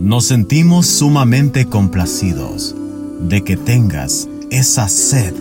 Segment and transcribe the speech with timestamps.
[0.00, 2.74] Nos sentimos sumamente complacidos
[3.20, 5.32] de que tengas esa sed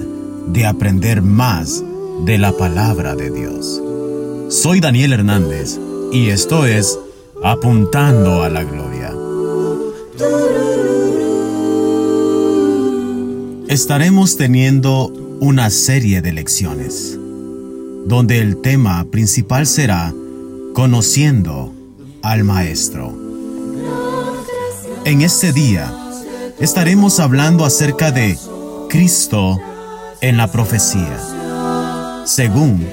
[0.48, 1.84] de aprender más
[2.24, 3.82] de la palabra de Dios.
[4.50, 5.80] Soy Daniel Hernández
[6.14, 7.00] y esto es
[7.44, 9.12] Apuntando a la Gloria.
[13.72, 15.08] Estaremos teniendo
[15.40, 17.18] una serie de lecciones
[18.06, 20.14] donde el tema principal será
[20.74, 21.74] Conociendo
[22.22, 23.18] al Maestro.
[25.06, 25.90] En este día
[26.60, 28.38] estaremos hablando acerca de
[28.90, 29.58] Cristo
[30.20, 32.86] en la profecía, según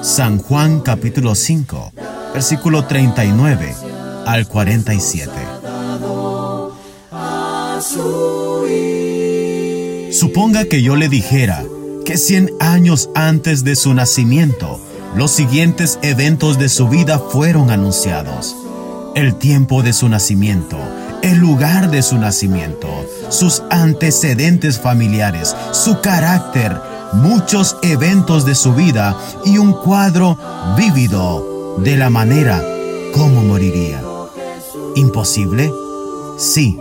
[0.00, 1.92] San Juan capítulo 5,
[2.32, 3.74] versículo 39
[4.26, 5.32] al 47.
[10.12, 11.64] Suponga que yo le dijera
[12.04, 14.80] que 100 años antes de su nacimiento,
[15.14, 18.56] los siguientes eventos de su vida fueron anunciados.
[19.14, 20.78] El tiempo de su nacimiento,
[21.22, 22.88] el lugar de su nacimiento,
[23.28, 26.76] sus antecedentes familiares, su carácter,
[27.12, 30.36] muchos eventos de su vida y un cuadro
[30.76, 32.60] vívido de la manera
[33.12, 34.02] como moriría.
[34.96, 35.72] ¿Imposible?
[36.36, 36.80] Sí,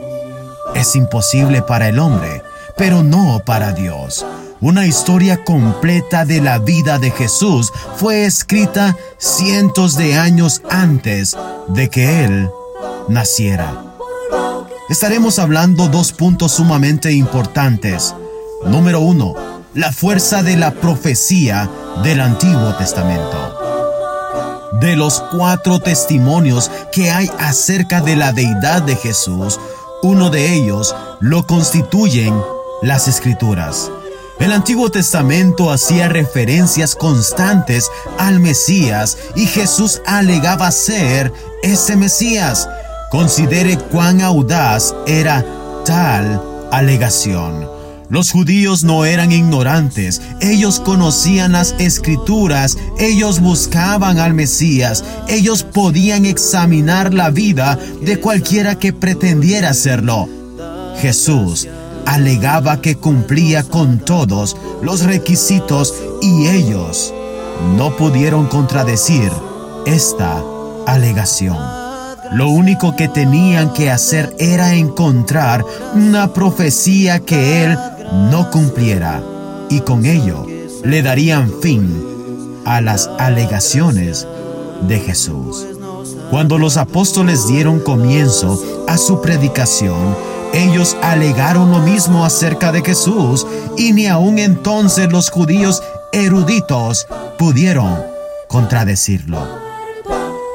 [0.73, 2.43] es imposible para el hombre,
[2.79, 4.25] pero no para Dios.
[4.61, 11.35] Una historia completa de la vida de Jesús fue escrita cientos de años antes
[11.67, 12.49] de que Él
[13.09, 13.83] naciera.
[14.89, 18.15] Estaremos hablando dos puntos sumamente importantes.
[18.65, 19.33] Número uno,
[19.73, 21.69] la fuerza de la profecía
[22.01, 23.59] del Antiguo Testamento.
[24.79, 29.59] De los cuatro testimonios que hay acerca de la deidad de Jesús,
[30.01, 32.33] uno de ellos lo constituyen
[32.81, 33.91] las escrituras.
[34.39, 42.69] El Antiguo Testamento hacía referencias constantes al Mesías y Jesús alegaba ser ese Mesías.
[43.11, 45.45] Considere cuán audaz era
[45.85, 46.41] tal
[46.71, 47.67] alegación.
[48.07, 56.25] Los judíos no eran ignorantes, ellos conocían las escrituras, ellos buscaban al Mesías, ellos podían
[56.25, 60.27] examinar la vida de cualquiera que pretendiera hacerlo.
[60.99, 61.67] Jesús
[62.09, 67.13] alegaba que cumplía con todos los requisitos y ellos
[67.77, 69.31] no pudieron contradecir
[69.85, 70.41] esta
[70.87, 71.57] alegación.
[72.31, 77.77] Lo único que tenían que hacer era encontrar una profecía que él
[78.31, 79.21] no cumpliera
[79.69, 80.47] y con ello
[80.83, 82.03] le darían fin
[82.65, 84.27] a las alegaciones
[84.87, 85.67] de Jesús.
[86.31, 90.15] Cuando los apóstoles dieron comienzo a su predicación,
[90.53, 93.45] ellos alegaron lo mismo acerca de Jesús
[93.77, 98.03] y ni aun entonces los judíos eruditos pudieron
[98.47, 99.39] contradecirlo.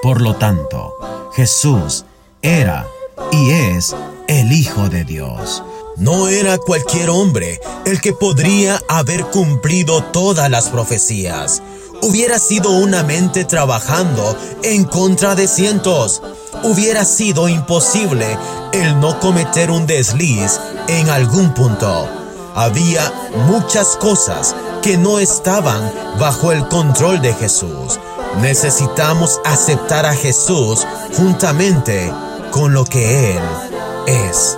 [0.03, 0.94] Por lo tanto,
[1.34, 2.05] Jesús
[2.43, 2.87] era
[3.32, 3.94] y es
[4.28, 5.62] el Hijo de Dios.
[5.97, 11.62] No era cualquier hombre el que podría haber cumplido todas las profecías.
[12.03, 16.21] Hubiera sido una mente trabajando en contra de cientos.
[16.64, 18.38] Hubiera sido imposible
[18.72, 20.58] el no cometer un desliz
[20.88, 22.08] en algún punto.
[22.54, 23.12] Había
[23.47, 28.00] muchas cosas que no estaban bajo el control de Jesús.
[28.41, 32.10] Necesitamos aceptar a Jesús juntamente
[32.50, 33.42] con lo que Él
[34.06, 34.56] es.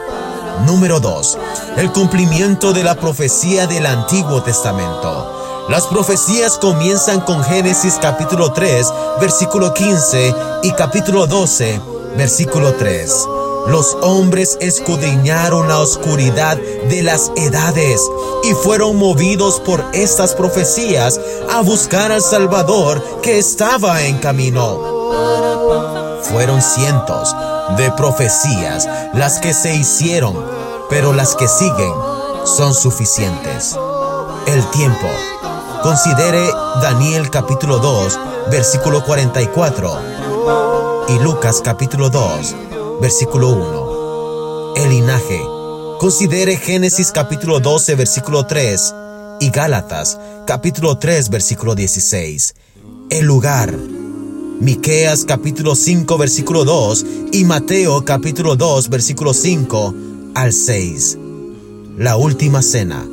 [0.65, 1.39] Número 2.
[1.77, 5.67] El cumplimiento de la profecía del Antiguo Testamento.
[5.69, 8.87] Las profecías comienzan con Génesis capítulo 3,
[9.21, 13.29] versículo 15 y capítulo 12, versículo 3.
[13.69, 18.01] Los hombres escudriñaron la oscuridad de las edades
[18.45, 21.21] y fueron movidos por estas profecías
[21.53, 24.79] a buscar al Salvador que estaba en camino.
[26.23, 27.35] Fueron cientos
[27.77, 30.45] de profecías las que se hicieron,
[30.89, 31.93] pero las que siguen
[32.45, 33.77] son suficientes.
[34.47, 35.09] El tiempo.
[35.83, 36.49] Considere
[36.81, 38.19] Daniel capítulo 2,
[38.51, 40.16] versículo 44
[41.09, 42.57] y Lucas capítulo 2,
[43.01, 44.75] versículo 1.
[44.77, 45.41] El linaje.
[46.01, 48.95] Considere Génesis capítulo 12, versículo 3
[49.41, 52.55] y Gálatas capítulo 3, versículo 16.
[53.11, 53.77] El lugar.
[54.59, 59.95] Miqueas capítulo 5, versículo 2 y Mateo capítulo 2, versículo 5
[60.35, 61.19] al 6.
[61.99, 63.07] La última cena.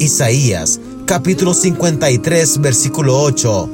[0.00, 3.70] Isaías capítulo 53, versículo 8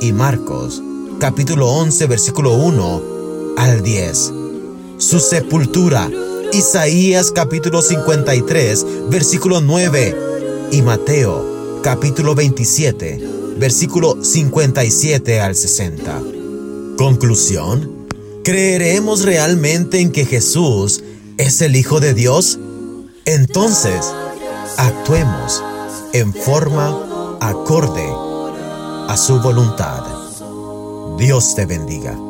[0.00, 0.82] y Marcos
[1.18, 3.02] capítulo 11, versículo 1
[3.56, 4.32] al 10
[4.98, 6.10] su sepultura,
[6.52, 10.16] Isaías capítulo 53, versículo 9
[10.72, 13.20] y Mateo capítulo 27,
[13.58, 16.20] versículo 57 al 60.
[16.96, 18.08] Conclusión.
[18.42, 21.04] ¿Creeremos realmente en que Jesús
[21.36, 22.58] es el Hijo de Dios?
[23.24, 24.04] Entonces,
[24.78, 25.62] actuemos
[26.12, 28.08] en forma acorde
[29.06, 30.17] a su voluntad.
[31.18, 32.27] Dios te bendiga.